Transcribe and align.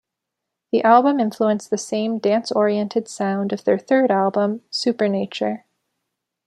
The 0.71 0.81
album 0.83 1.19
influenced 1.19 1.69
the 1.69 1.77
same 1.77 2.17
dance-oriented 2.17 3.07
sound 3.07 3.53
of 3.53 3.65
their 3.65 3.77
third 3.77 4.09
album 4.09 4.63
"Supernature". 4.71 5.65